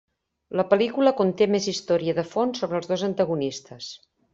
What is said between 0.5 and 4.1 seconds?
La pel·lícula conté més història de fons sobre els dos antagonistes.